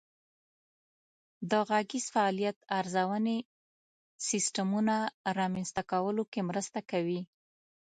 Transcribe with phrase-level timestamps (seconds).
[1.49, 3.37] د غږیز فعالیت ارزونې
[4.27, 4.95] سیسټمونه
[5.39, 7.21] رامنځته کولو کې مرسته کوي.